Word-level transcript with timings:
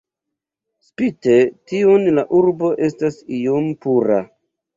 Spite 0.87 1.35
tion 1.73 2.07
la 2.15 2.23
urbo 2.39 2.73
estas 2.89 3.21
iom 3.43 3.71
pura. 3.87 4.19